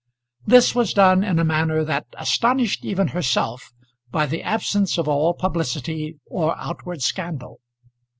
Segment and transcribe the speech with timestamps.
[0.47, 3.71] This was done in a manner that astonished even herself
[4.09, 7.59] by the absence of all publicity or outward scandal.